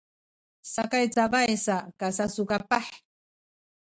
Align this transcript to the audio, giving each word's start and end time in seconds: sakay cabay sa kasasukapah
sakay 0.73 1.05
cabay 1.15 1.49
sa 1.65 1.75
kasasukapah 1.99 2.85